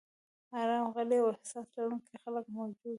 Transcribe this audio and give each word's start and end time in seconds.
ارام، 0.59 0.85
غلي 0.95 1.17
او 1.21 1.27
احساس 1.33 1.67
لرونکي 1.77 2.15
خلک 2.23 2.45
موجود 2.57 2.85
و. 2.87 2.89